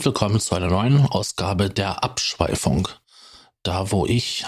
[0.00, 2.88] Und willkommen zu einer neuen Ausgabe der Abschweifung.
[3.62, 4.46] Da, wo ich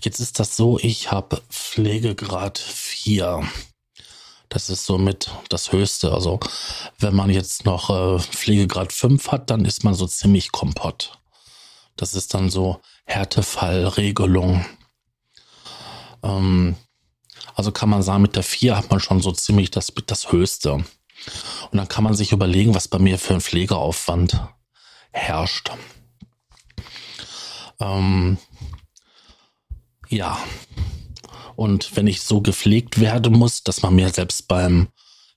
[0.01, 3.47] Jetzt ist das so, ich habe Pflegegrad 4.
[4.53, 6.13] Das ist somit das Höchste.
[6.13, 6.39] Also
[6.99, 11.17] wenn man jetzt noch äh, Pflegegrad 5 hat, dann ist man so ziemlich kompott.
[11.95, 14.63] Das ist dann so Härtefallregelung.
[16.21, 16.75] Ähm,
[17.55, 20.73] also kann man sagen, mit der 4 hat man schon so ziemlich das, das Höchste.
[20.73, 20.85] Und
[21.71, 24.39] dann kann man sich überlegen, was bei mir für ein Pflegeaufwand
[25.11, 25.71] herrscht.
[27.79, 28.37] Ähm,
[30.09, 30.37] ja,
[31.55, 34.87] und wenn ich so gepflegt werden muss, dass man mir selbst beim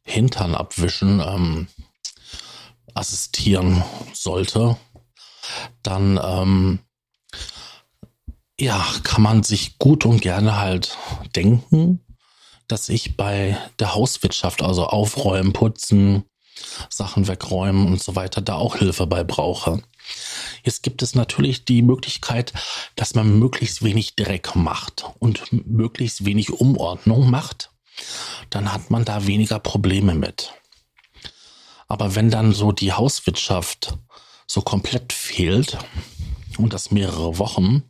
[0.03, 1.69] Hintern abwischen ähm,
[2.95, 4.77] assistieren sollte,
[5.83, 6.79] dann ähm,
[8.59, 10.97] ja, kann man sich gut und gerne halt
[11.35, 12.01] denken,
[12.69, 16.25] dass ich bei der Hauswirtschaft, also aufräumen, putzen,
[16.89, 19.83] Sachen wegräumen und so weiter, da auch Hilfe bei brauche.
[20.67, 22.53] Jetzt gibt es natürlich die Möglichkeit,
[22.97, 27.71] dass man möglichst wenig Dreck macht und möglichst wenig Umordnung macht.
[28.51, 30.53] Dann hat man da weniger Probleme mit.
[31.87, 33.97] Aber wenn dann so die Hauswirtschaft
[34.49, 35.79] so komplett fehlt
[36.59, 37.85] und das mehrere Wochen,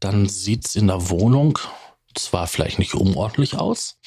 [0.00, 1.56] dann sieht es in der Wohnung
[2.16, 4.00] zwar vielleicht nicht unordentlich aus,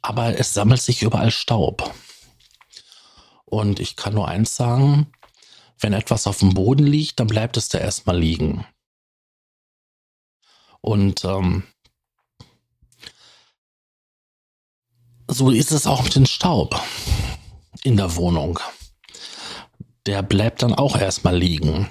[0.00, 1.92] aber es sammelt sich überall Staub.
[3.44, 5.12] Und ich kann nur eins sagen,
[5.80, 8.66] wenn etwas auf dem Boden liegt, dann bleibt es da erstmal liegen.
[10.80, 11.64] Und ähm,
[15.28, 16.80] so ist es auch mit dem Staub
[17.82, 18.58] in der Wohnung.
[20.06, 21.88] Der bleibt dann auch erstmal liegen.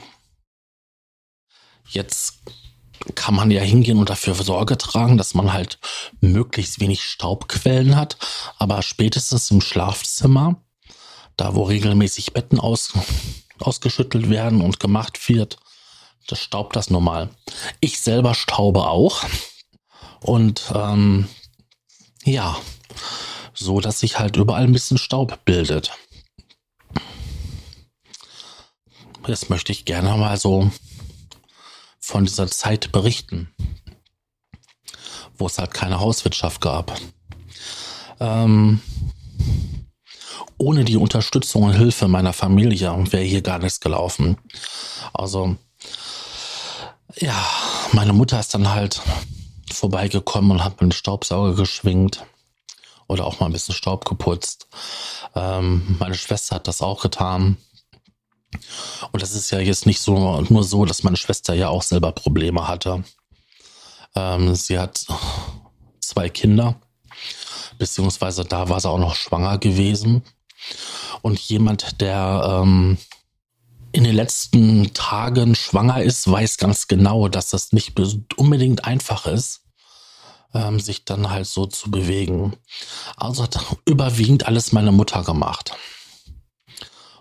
[1.87, 2.39] Jetzt
[3.15, 5.79] kann man ja hingehen und dafür Sorge tragen, dass man halt
[6.19, 8.17] möglichst wenig Staubquellen hat.
[8.57, 10.61] Aber spätestens im Schlafzimmer,
[11.37, 12.93] da wo regelmäßig Betten aus,
[13.62, 15.57] ausgeschüttelt werden und gemacht wird,
[16.28, 17.29] das staubt das normal.
[17.79, 19.23] Ich selber staube auch.
[20.22, 21.28] Und ähm,
[22.23, 22.57] ja,
[23.53, 25.91] so dass sich halt überall ein bisschen Staub bildet.
[29.25, 30.72] Jetzt möchte ich gerne mal so
[32.00, 33.53] von dieser Zeit berichten,
[35.38, 36.97] wo es halt keine Hauswirtschaft gab.
[38.19, 38.81] Ähm,
[40.57, 44.37] ohne die Unterstützung und Hilfe meiner Familie wäre hier gar nichts gelaufen.
[45.13, 45.55] Also,
[47.15, 47.35] ja,
[47.93, 49.01] meine Mutter ist dann halt
[49.71, 52.25] vorbeigekommen und hat mir den Staubsauger geschwingt
[53.07, 54.67] oder auch mal ein bisschen Staub geputzt.
[55.35, 57.57] Ähm, meine Schwester hat das auch getan.
[59.11, 62.11] Und das ist ja jetzt nicht so nur so, dass meine Schwester ja auch selber
[62.11, 63.03] Probleme hatte.
[64.15, 65.05] Ähm, sie hat
[65.99, 66.79] zwei Kinder,
[67.77, 70.23] beziehungsweise da war sie auch noch schwanger gewesen.
[71.21, 72.97] Und jemand, der ähm,
[73.91, 77.99] in den letzten Tagen schwanger ist, weiß ganz genau, dass das nicht
[78.38, 79.61] unbedingt einfach ist,
[80.53, 82.55] ähm, sich dann halt so zu bewegen.
[83.15, 85.75] Also hat überwiegend alles meine Mutter gemacht.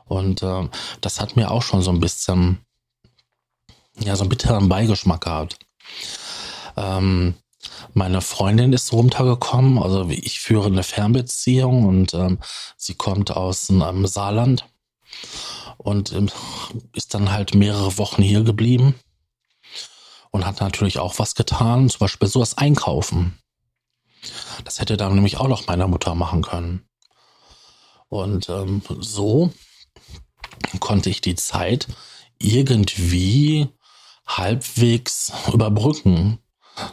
[0.04, 0.68] Und äh,
[1.00, 2.58] das hat mir auch schon so ein bisschen,
[3.98, 5.58] ja, so einen bitteren Beigeschmack gehabt.
[6.76, 7.34] Ähm,
[7.94, 12.38] meine Freundin ist runtergekommen, also ich führe eine Fernbeziehung und ähm,
[12.76, 14.66] sie kommt aus einem Saarland
[15.78, 16.30] und ähm,
[16.92, 18.94] ist dann halt mehrere Wochen hier geblieben
[20.30, 23.38] und hat natürlich auch was getan, zum Beispiel so das Einkaufen.
[24.64, 26.86] Das hätte dann nämlich auch noch meiner Mutter machen können.
[28.08, 29.52] Und ähm, so
[30.80, 31.86] konnte ich die Zeit
[32.38, 33.68] irgendwie
[34.26, 36.38] halbwegs überbrücken.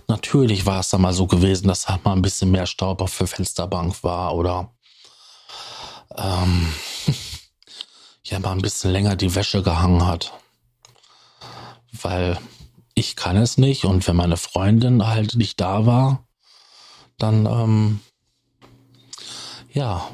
[0.08, 3.18] Natürlich war es da mal so gewesen, dass halt mal ein bisschen mehr Staub auf
[3.18, 4.74] der Fensterbank war oder
[6.16, 6.74] ähm,
[8.26, 10.34] ja mal ein bisschen länger die Wäsche gehangen hat.
[11.92, 12.38] Weil
[12.96, 16.28] ich kann es nicht und wenn meine Freundin halt nicht da war,
[17.18, 18.00] dann ähm,
[19.72, 20.08] ja,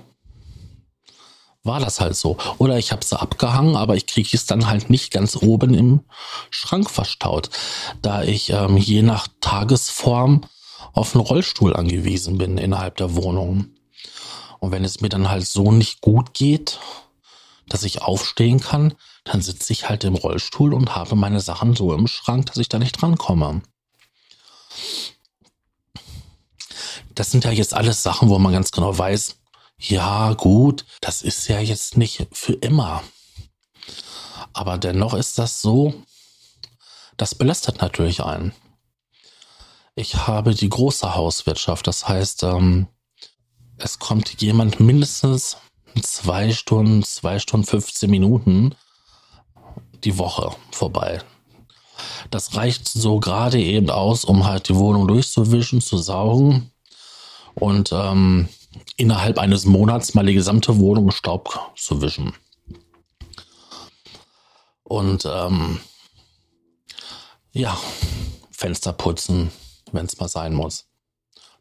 [1.64, 2.38] war das halt so.
[2.58, 6.02] Oder ich habe sie abgehangen, aber ich kriege es dann halt nicht ganz oben im
[6.50, 7.50] Schrank verstaut,
[8.02, 10.42] da ich ähm, je nach Tagesform
[10.94, 13.76] auf einen Rollstuhl angewiesen bin innerhalb der Wohnung.
[14.60, 16.80] Und wenn es mir dann halt so nicht gut geht,
[17.68, 21.94] dass ich aufstehen kann, dann sitze ich halt im Rollstuhl und habe meine Sachen so
[21.94, 23.62] im Schrank, dass ich da nicht drankomme.
[27.14, 29.36] Das sind ja jetzt alles Sachen, wo man ganz genau weiß,
[29.80, 33.02] ja gut, das ist ja jetzt nicht für immer.
[34.54, 35.94] Aber dennoch ist das so,
[37.18, 38.54] das belastet natürlich einen.
[39.96, 42.88] Ich habe die große Hauswirtschaft, das heißt, ähm,
[43.78, 45.58] es kommt jemand mindestens
[46.02, 48.75] zwei Stunden, zwei Stunden, 15 Minuten
[50.04, 51.22] die Woche vorbei.
[52.32, 56.72] Das reicht so gerade eben aus, um halt die Wohnung durchzuwischen, zu saugen
[57.56, 58.48] und ähm,
[58.98, 62.34] innerhalb eines Monats mal die gesamte Wohnung Staub zu wischen.
[64.84, 65.80] Und ähm,
[67.52, 67.78] ja,
[68.52, 69.52] Fenster putzen,
[69.92, 70.86] wenn es mal sein muss.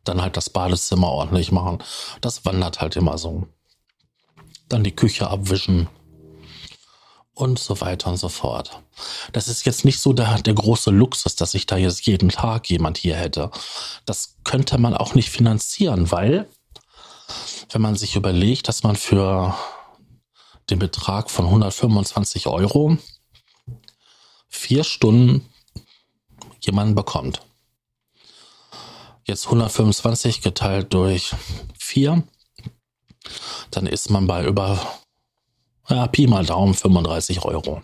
[0.04, 1.78] Dann halt das Badezimmer ordentlich machen.
[2.20, 3.46] Das wandert halt immer so.
[4.68, 5.88] Dann die Küche abwischen
[7.34, 8.82] und so weiter und so fort.
[9.32, 12.68] Das ist jetzt nicht so der, der große Luxus, dass ich da jetzt jeden Tag
[12.68, 13.50] jemand hier hätte.
[14.06, 16.48] Das könnte man auch nicht finanzieren, weil
[17.70, 19.54] wenn man sich überlegt, dass man für
[20.70, 22.96] den Betrag von 125 Euro
[24.48, 25.48] vier Stunden
[26.60, 27.42] jemanden bekommt.
[29.24, 31.34] Jetzt 125 geteilt durch
[31.78, 32.22] vier,
[33.70, 34.80] dann ist man bei über
[35.88, 37.82] ja, Pi mal Daumen 35 Euro.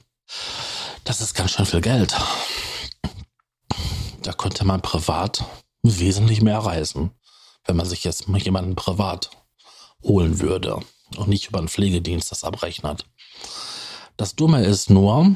[1.04, 2.14] Das ist ganz schön viel Geld.
[4.22, 5.44] Da könnte man privat
[5.82, 7.10] wesentlich mehr reisen,
[7.66, 9.30] wenn man sich jetzt jemanden privat
[10.04, 10.78] holen würde
[11.16, 13.06] und nicht über einen Pflegedienst das abrechnet.
[14.16, 15.34] Das Dumme ist nur,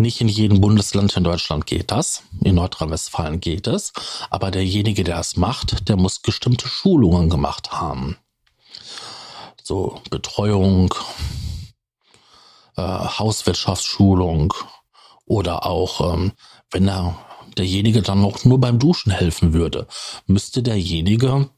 [0.00, 2.22] nicht in jedem Bundesland in Deutschland geht das.
[2.42, 3.92] In Nordrhein-Westfalen geht es.
[4.30, 8.16] Aber derjenige, der es macht, der muss bestimmte Schulungen gemacht haben.
[9.62, 10.94] So Betreuung,
[12.76, 14.54] äh, Hauswirtschaftsschulung
[15.26, 16.32] oder auch, ähm,
[16.70, 17.18] wenn er
[17.58, 19.86] derjenige dann noch nur beim Duschen helfen würde,
[20.26, 21.50] müsste derjenige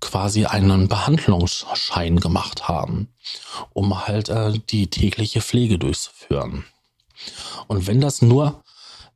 [0.00, 3.08] quasi einen Behandlungsschein gemacht haben,
[3.72, 6.64] um halt äh, die tägliche Pflege durchzuführen.
[7.66, 8.62] Und wenn das nur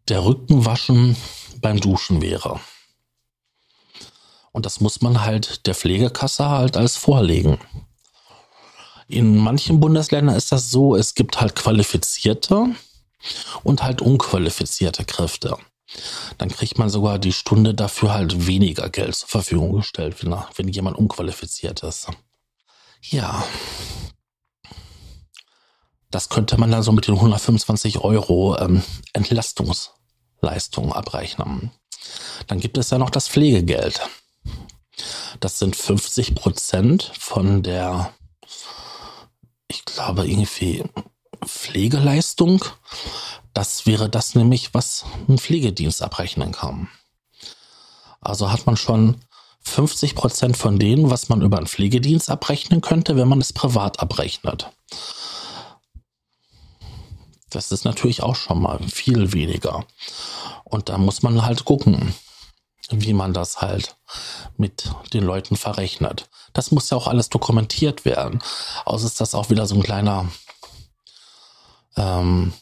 [0.08, 1.16] der Rückenwaschen
[1.60, 2.60] beim Duschen wäre.
[4.50, 7.58] Und das muss man halt der Pflegekasse halt als vorlegen.
[9.08, 12.75] In manchen Bundesländern ist das so, es gibt halt qualifizierte
[13.62, 15.56] und halt unqualifizierte Kräfte
[16.38, 20.68] dann kriegt man sogar die Stunde dafür halt weniger Geld zur Verfügung gestellt, wenn, wenn
[20.68, 22.08] jemand unqualifiziert ist.
[23.02, 23.44] Ja.
[26.10, 31.70] Das könnte man dann so mit den 125 Euro ähm, Entlastungsleistung abrechnen.
[32.46, 34.00] Dann gibt es ja noch das Pflegegeld.
[35.40, 38.12] Das sind 50 Prozent von der,
[39.68, 40.84] ich glaube, irgendwie
[41.46, 42.64] Pflegeleistung
[43.54, 46.88] das wäre das nämlich, was ein Pflegedienst abrechnen kann.
[48.21, 49.16] Also hat man schon
[49.62, 54.00] 50 Prozent von denen, was man über einen Pflegedienst abrechnen könnte, wenn man es privat
[54.00, 54.71] abrechnet.
[57.50, 59.85] Das ist natürlich auch schon mal viel weniger.
[60.64, 62.14] Und da muss man halt gucken,
[62.90, 63.97] wie man das halt
[64.56, 66.28] mit den Leuten verrechnet.
[66.52, 68.42] Das muss ja auch alles dokumentiert werden.
[68.85, 70.28] Außer ist das auch wieder so ein kleiner
[71.97, 72.52] ähm,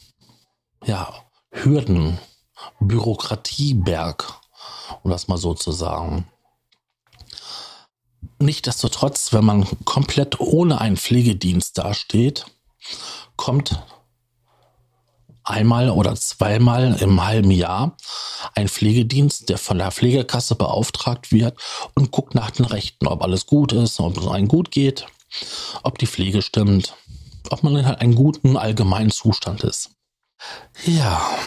[0.83, 1.13] ja,
[1.51, 2.17] Hürden,
[2.79, 4.39] Bürokratieberg,
[5.03, 6.27] um das mal so zu sagen.
[8.39, 12.45] Nichtsdestotrotz, wenn man komplett ohne einen Pflegedienst dasteht,
[13.35, 13.83] kommt
[15.43, 17.97] einmal oder zweimal im halben Jahr
[18.55, 21.57] ein Pflegedienst, der von der Pflegekasse beauftragt wird
[21.95, 25.05] und guckt nach den Rechten, ob alles gut ist, ob es einem gut geht,
[25.83, 26.95] ob die Pflege stimmt,
[27.49, 29.91] ob man in einen guten allgemeinen Zustand ist.
[30.85, 31.37] Ja,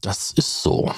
[0.00, 0.92] das ist so.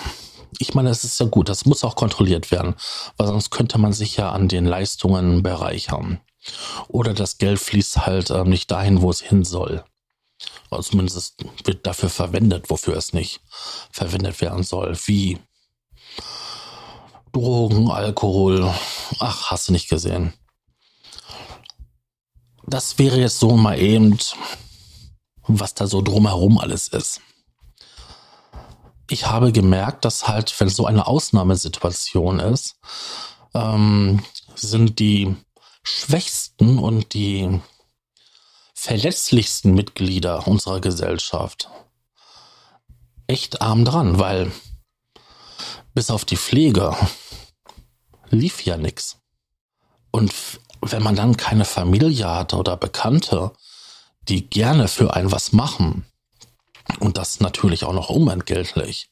[0.58, 2.74] Ich meine, das ist ja gut, das muss auch kontrolliert werden,
[3.16, 6.20] weil sonst könnte man sich ja an den Leistungen bereichern.
[6.88, 9.84] Oder das Geld fließt halt äh, nicht dahin, wo es hin soll.
[10.70, 13.40] Oder zumindest wird dafür verwendet, wofür es nicht
[13.90, 14.96] verwendet werden soll.
[15.06, 15.38] Wie
[17.32, 18.72] Drogen, Alkohol.
[19.18, 20.32] Ach, hast du nicht gesehen.
[22.66, 24.18] Das wäre jetzt so mal eben
[25.58, 27.20] was da so drumherum alles ist.
[29.08, 32.76] Ich habe gemerkt, dass halt, wenn so eine Ausnahmesituation ist,
[33.54, 34.22] ähm,
[34.54, 35.34] sind die
[35.82, 37.60] schwächsten und die
[38.74, 41.68] verletzlichsten Mitglieder unserer Gesellschaft
[43.26, 44.52] echt arm dran, weil
[45.94, 46.96] bis auf die Pflege
[48.30, 49.18] lief ja nichts.
[50.10, 50.32] Und
[50.80, 53.52] wenn man dann keine Familie hat oder Bekannte,
[54.30, 56.06] die gerne für einen was machen,
[56.98, 59.10] und das natürlich auch noch unentgeltlich,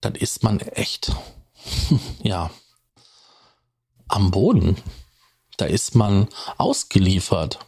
[0.00, 1.12] dann ist man echt,
[2.22, 2.50] ja,
[4.08, 4.76] am Boden.
[5.56, 6.28] Da ist man
[6.58, 7.58] ausgeliefert.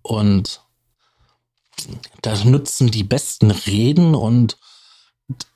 [0.00, 0.62] Und
[2.22, 4.58] da nützen die besten Reden und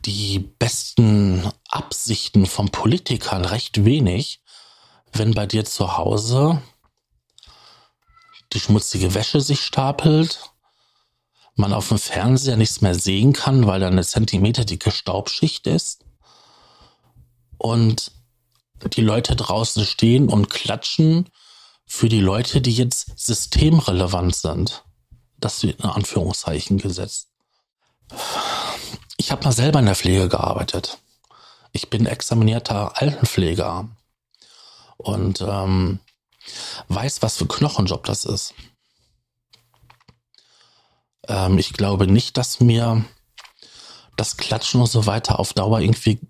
[0.00, 4.42] die besten Absichten von Politikern recht wenig,
[5.12, 6.62] wenn bei dir zu Hause
[8.56, 10.50] die schmutzige Wäsche sich stapelt,
[11.56, 16.06] man auf dem Fernseher nichts mehr sehen kann, weil da eine zentimeterdicke Staubschicht ist
[17.58, 18.12] und
[18.94, 21.28] die Leute draußen stehen und klatschen
[21.84, 24.84] für die Leute, die jetzt systemrelevant sind.
[25.38, 27.28] Das wird in Anführungszeichen gesetzt.
[29.18, 30.96] Ich habe mal selber in der Pflege gearbeitet.
[31.72, 33.90] Ich bin examinierter Altenpfleger
[34.96, 36.00] und ähm,
[36.88, 38.54] weiß, was für Knochenjob das ist.
[41.28, 43.04] Ähm, ich glaube nicht, dass mir
[44.16, 46.20] das Klatschen und so weiter auf Dauer irgendwie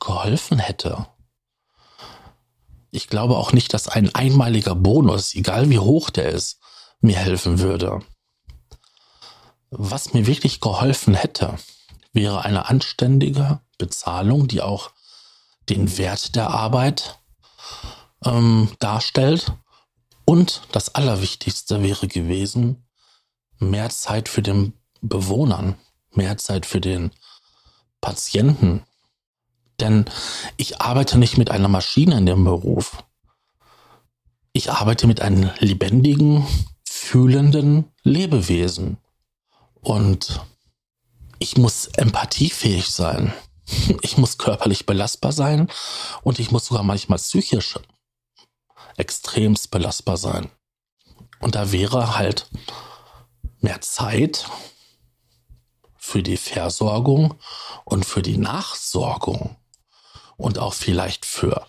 [0.00, 1.06] geholfen hätte.
[2.90, 6.58] Ich glaube auch nicht, dass ein einmaliger Bonus, egal wie hoch der ist,
[7.00, 8.00] mir helfen würde.
[9.70, 11.58] Was mir wirklich geholfen hätte,
[12.12, 14.90] wäre eine anständige Bezahlung, die auch
[15.68, 17.18] den Wert der Arbeit
[18.24, 19.52] ähm, darstellt.
[20.24, 22.84] Und das Allerwichtigste wäre gewesen,
[23.58, 25.76] mehr Zeit für den Bewohnern,
[26.12, 27.12] mehr Zeit für den
[28.00, 28.82] Patienten.
[29.80, 30.06] Denn
[30.56, 33.04] ich arbeite nicht mit einer Maschine in dem Beruf.
[34.52, 36.46] Ich arbeite mit einem lebendigen,
[36.88, 38.96] fühlenden Lebewesen.
[39.80, 40.40] Und
[41.38, 43.32] ich muss empathiefähig sein.
[44.02, 45.68] Ich muss körperlich belastbar sein
[46.22, 47.78] und ich muss sogar manchmal psychisch
[48.96, 50.50] extremst belastbar sein.
[51.40, 52.48] Und da wäre halt
[53.60, 54.46] mehr Zeit
[55.96, 57.34] für die Versorgung
[57.84, 59.56] und für die Nachsorgung
[60.36, 61.66] und auch vielleicht für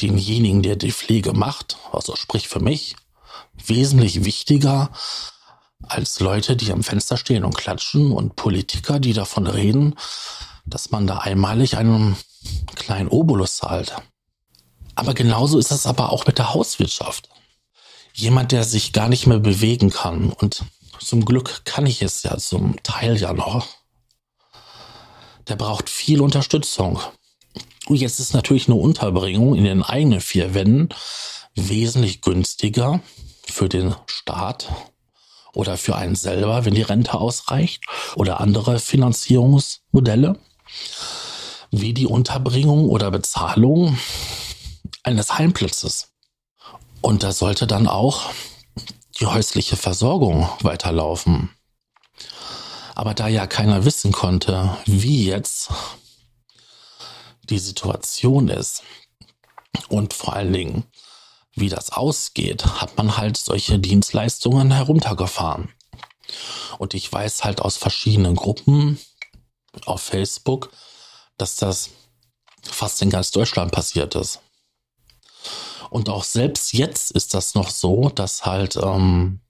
[0.00, 2.96] denjenigen, der die Pflege macht, also sprich für mich,
[3.66, 4.90] wesentlich wichtiger
[5.82, 9.94] als Leute, die am Fenster stehen und klatschen und Politiker, die davon reden,
[10.66, 12.16] dass man da einmalig einen
[12.74, 13.96] kleinen Obolus zahlt.
[14.94, 17.28] Aber genauso ist es aber auch mit der Hauswirtschaft.
[18.12, 20.64] Jemand, der sich gar nicht mehr bewegen kann und
[20.98, 23.66] zum Glück kann ich es ja zum Teil ja noch.
[25.48, 27.00] Der braucht viel Unterstützung.
[27.86, 30.90] Und jetzt ist natürlich eine Unterbringung in den eigenen vier Wänden
[31.54, 33.00] wesentlich günstiger
[33.46, 34.70] für den Staat
[35.52, 37.82] oder für einen selber, wenn die Rente ausreicht
[38.14, 40.38] oder andere Finanzierungsmodelle
[41.72, 43.98] wie die Unterbringung oder Bezahlung
[45.02, 46.08] eines Heimplatzes.
[47.00, 48.30] Und da sollte dann auch
[49.18, 51.50] die häusliche Versorgung weiterlaufen.
[52.94, 55.70] Aber da ja keiner wissen konnte, wie jetzt
[57.44, 58.82] die Situation ist
[59.88, 60.84] und vor allen Dingen,
[61.54, 65.72] wie das ausgeht, hat man halt solche Dienstleistungen heruntergefahren.
[66.78, 68.98] Und ich weiß halt aus verschiedenen Gruppen
[69.84, 70.70] auf Facebook,
[71.36, 71.90] dass das
[72.62, 74.40] fast in ganz Deutschland passiert ist.
[75.90, 79.40] Und auch selbst jetzt ist das noch so, dass halt ähm,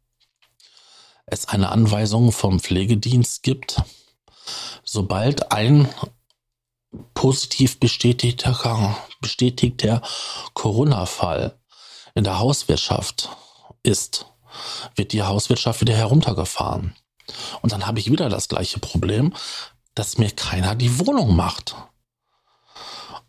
[1.26, 3.82] es eine Anweisung vom Pflegedienst gibt,
[4.82, 5.88] sobald ein
[7.14, 10.02] positiv bestätigter, bestätigter
[10.54, 11.58] Corona-Fall
[12.14, 13.28] in der Hauswirtschaft
[13.82, 14.26] ist,
[14.96, 16.96] wird die Hauswirtschaft wieder heruntergefahren.
[17.62, 19.34] Und dann habe ich wieder das gleiche Problem,
[19.94, 21.76] dass mir keiner die Wohnung macht.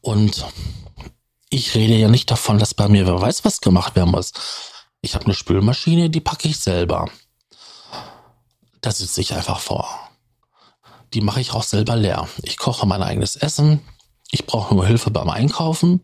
[0.01, 0.45] Und
[1.51, 4.31] ich rede ja nicht davon, dass bei mir wer weiß was gemacht werden muss.
[5.01, 7.09] Ich habe eine Spülmaschine, die packe ich selber.
[8.79, 9.87] Da sitze ich einfach vor.
[11.13, 12.27] Die mache ich auch selber leer.
[12.41, 13.81] Ich koche mein eigenes Essen.
[14.31, 16.03] Ich brauche nur Hilfe beim Einkaufen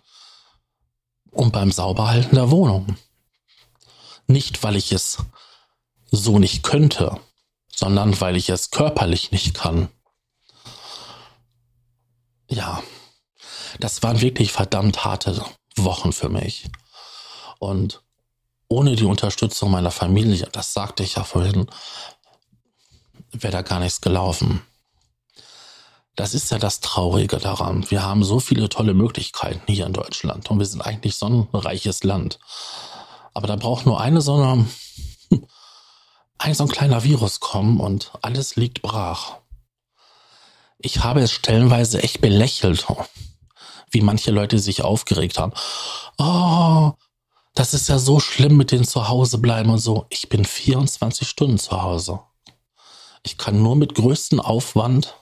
[1.31, 2.97] und beim Sauberhalten der Wohnung.
[4.27, 5.19] Nicht, weil ich es
[6.11, 7.21] so nicht könnte,
[7.73, 9.87] sondern weil ich es körperlich nicht kann.
[12.49, 12.83] Ja,
[13.79, 15.43] das waren wirklich verdammt harte
[15.75, 16.69] Wochen für mich.
[17.59, 18.01] Und
[18.67, 21.67] ohne die Unterstützung meiner Familie, das sagte ich ja vorhin,
[23.31, 24.61] wäre da gar nichts gelaufen.
[26.15, 27.89] Das ist ja das Traurige daran.
[27.91, 31.47] Wir haben so viele tolle Möglichkeiten hier in Deutschland und wir sind eigentlich so ein
[31.53, 32.39] reiches Land.
[33.33, 34.33] Aber da braucht nur eine so
[36.39, 39.37] ein so ein kleiner Virus kommen und alles liegt brach.
[40.79, 42.87] Ich habe es stellenweise echt belächelt,
[43.89, 45.53] wie manche Leute sich aufgeregt haben.
[46.17, 46.93] Oh,
[47.53, 50.05] das ist ja so schlimm mit den Zuhause bleiben und so.
[50.09, 52.19] Ich bin 24 Stunden zu Hause.
[53.23, 55.15] Ich kann nur mit größtem Aufwand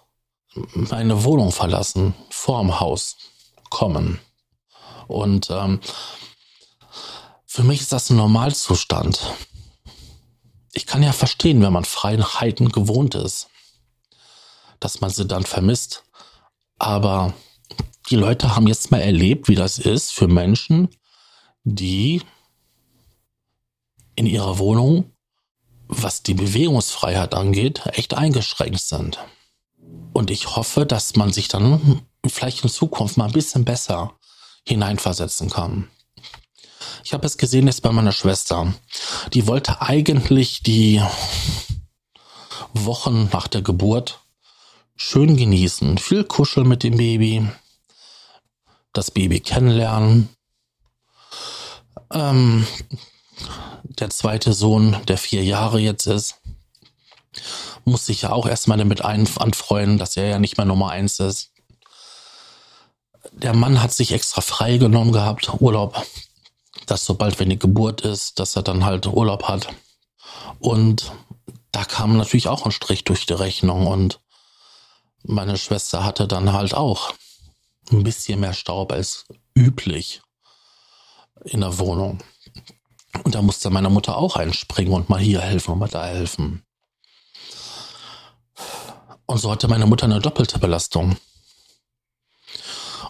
[0.73, 3.17] meine Wohnung verlassen, vorm Haus
[3.69, 4.19] kommen.
[5.07, 5.79] Und ähm,
[7.45, 9.19] für mich ist das ein Normalzustand.
[10.73, 13.47] Ich kann ja verstehen, wenn man Freiheiten gewohnt ist,
[14.79, 16.03] dass man sie dann vermisst.
[16.79, 17.33] Aber
[18.09, 20.89] die Leute haben jetzt mal erlebt, wie das ist für Menschen,
[21.63, 22.21] die
[24.15, 25.11] in ihrer Wohnung,
[25.87, 29.19] was die Bewegungsfreiheit angeht, echt eingeschränkt sind.
[30.13, 34.17] Und ich hoffe, dass man sich dann vielleicht in Zukunft mal ein bisschen besser
[34.67, 35.89] hineinversetzen kann.
[37.03, 38.73] Ich habe es gesehen jetzt bei meiner Schwester.
[39.33, 41.01] Die wollte eigentlich die
[42.73, 44.21] Wochen nach der Geburt
[44.95, 45.97] schön genießen.
[45.97, 47.47] Viel kuscheln mit dem Baby,
[48.97, 50.29] das Baby kennenlernen.
[52.11, 52.65] Ähm,
[53.83, 56.35] der zweite Sohn, der vier Jahre jetzt ist,
[57.83, 61.51] muss sich ja auch erstmal damit anfreuen, dass er ja nicht mehr Nummer eins ist.
[63.31, 66.01] Der Mann hat sich extra frei genommen gehabt, Urlaub,
[66.85, 69.67] dass sobald wenn die Geburt ist, dass er dann halt Urlaub hat.
[70.59, 71.11] Und
[71.71, 74.21] da kam natürlich auch ein Strich durch die Rechnung und
[75.23, 77.13] meine Schwester hatte dann halt auch
[77.91, 79.25] ein bisschen mehr Staub als
[79.55, 80.21] üblich
[81.43, 82.19] in der Wohnung.
[83.23, 86.63] Und da musste meine Mutter auch einspringen und mal hier helfen und mal da helfen.
[89.25, 91.17] Und so hatte meine Mutter eine doppelte Belastung.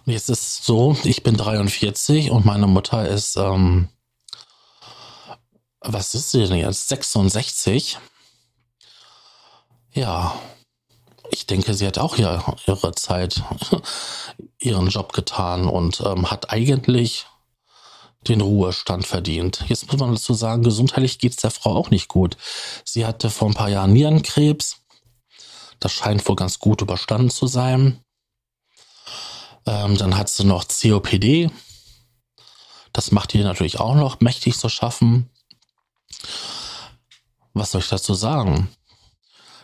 [0.06, 3.90] Und jetzt ist es so, ich bin 43 und meine Mutter ist, ähm,
[5.80, 6.88] was ist sie denn jetzt?
[6.88, 7.98] 66.
[9.94, 10.40] Ja,
[11.32, 13.42] ich denke, sie hat auch ihre, ihre Zeit,
[14.60, 17.26] ihren Job getan und ähm, hat eigentlich
[18.28, 19.64] den Ruhestand verdient.
[19.68, 22.38] Jetzt muss man dazu sagen, gesundheitlich geht es der Frau auch nicht gut.
[22.84, 24.78] Sie hatte vor ein paar Jahren Nierenkrebs.
[25.80, 28.00] Das scheint wohl ganz gut überstanden zu sein.
[29.68, 31.52] Ähm, dann hat sie noch COPD.
[32.94, 35.30] Das macht ihr natürlich auch noch mächtig zu schaffen.
[37.54, 38.70] Was soll ich dazu sagen?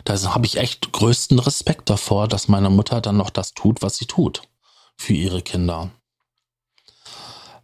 [0.03, 3.97] Da habe ich echt größten Respekt davor, dass meine Mutter dann noch das tut, was
[3.97, 4.41] sie tut
[4.97, 5.91] für ihre Kinder.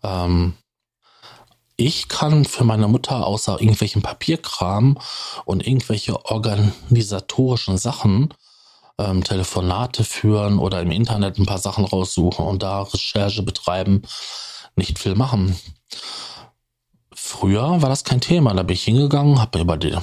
[0.03, 0.53] Ähm,
[1.75, 4.97] ich kann für meine Mutter außer irgendwelchen Papierkram
[5.45, 8.33] und irgendwelche organisatorischen Sachen
[8.97, 14.01] ähm, Telefonate führen oder im Internet ein paar Sachen raussuchen und da Recherche betreiben,
[14.75, 15.55] nicht viel machen.
[17.27, 18.53] Früher war das kein Thema.
[18.53, 19.93] Da bin ich hingegangen, habe mir über die,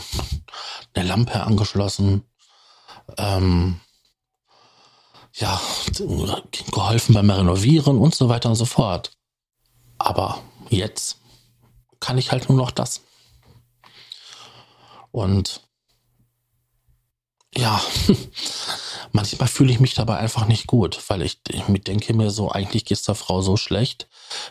[0.92, 2.22] eine Lampe angeschlossen,
[3.16, 3.80] ähm,
[5.32, 5.58] ja,
[6.70, 9.16] geholfen beim Renovieren und so weiter und so fort.
[9.96, 11.16] Aber jetzt
[11.98, 13.00] kann ich halt nur noch das.
[15.10, 15.63] Und
[17.56, 17.80] ja,
[19.12, 22.84] manchmal fühle ich mich dabei einfach nicht gut, weil ich, ich denke mir so, eigentlich
[22.84, 24.08] geht es der Frau so schlecht,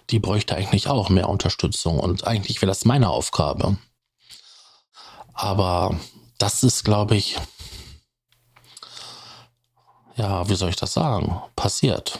[0.09, 3.77] die bräuchte eigentlich auch mehr Unterstützung und eigentlich wäre das meine Aufgabe.
[5.33, 5.99] Aber
[6.37, 7.37] das ist, glaube ich,
[10.15, 12.19] ja, wie soll ich das sagen, passiert.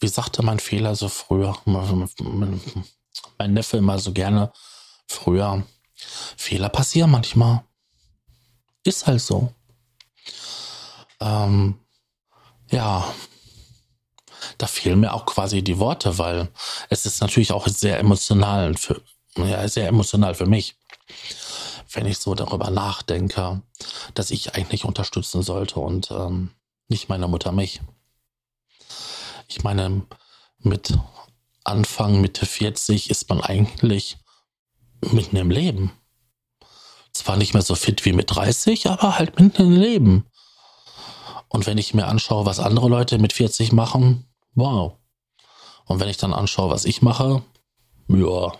[0.00, 4.50] Wie sagte mein Fehler so früher, mein Neffe immer so gerne
[5.06, 5.62] früher,
[6.36, 7.64] Fehler passieren manchmal.
[8.84, 9.52] Ist halt so.
[11.20, 11.78] Ähm,
[12.70, 13.12] ja,
[14.58, 16.48] da fehlen mir auch quasi die Worte, weil
[16.88, 19.02] es ist natürlich auch sehr emotional für,
[19.36, 20.76] ja, sehr emotional für mich,
[21.92, 23.62] wenn ich so darüber nachdenke,
[24.14, 26.50] dass ich eigentlich unterstützen sollte und ähm,
[26.88, 27.80] nicht meine Mutter mich.
[29.48, 30.06] Ich meine,
[30.58, 30.96] mit
[31.64, 34.18] Anfang, Mitte 40 ist man eigentlich
[35.00, 35.92] mitten im Leben.
[37.20, 40.26] Zwar nicht mehr so fit wie mit 30, aber halt mitten im Leben.
[41.48, 44.94] Und wenn ich mir anschaue, was andere Leute mit 40 machen, wow.
[45.84, 47.42] Und wenn ich dann anschaue, was ich mache,
[48.08, 48.52] ja.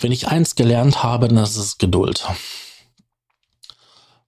[0.00, 2.26] Wenn ich eins gelernt habe, dann ist es Geduld.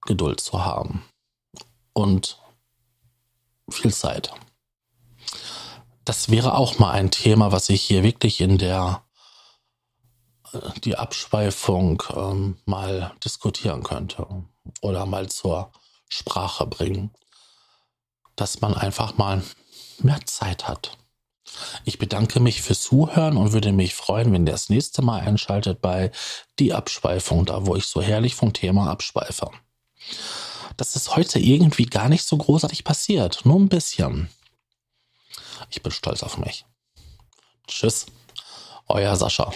[0.05, 1.03] Geduld zu haben.
[1.93, 2.37] Und
[3.67, 4.31] viel Zeit.
[6.05, 9.03] Das wäre auch mal ein Thema, was ich hier wirklich in der
[10.83, 14.27] die Abschweifung ähm, mal diskutieren könnte.
[14.81, 15.71] oder mal zur
[16.09, 17.11] Sprache bringen,
[18.35, 19.43] dass man einfach mal
[19.99, 20.97] mehr Zeit hat.
[21.83, 25.81] Ich bedanke mich fürs Zuhören und würde mich freuen, wenn ihr das nächste Mal einschaltet
[25.81, 26.11] bei
[26.59, 29.49] Die Abschweifung, da wo ich so herrlich vom Thema abschweife.
[30.77, 34.29] Das ist heute irgendwie gar nicht so großartig passiert, nur ein bisschen.
[35.69, 36.65] Ich bin stolz auf mich.
[37.67, 38.05] Tschüss,
[38.87, 39.51] euer Sascha.